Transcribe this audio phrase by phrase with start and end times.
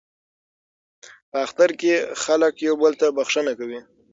[1.31, 1.93] په اختر کې
[2.23, 3.79] خلک یو بل ته بخښنه کوي.